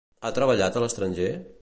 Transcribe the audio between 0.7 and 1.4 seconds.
a l'estranger?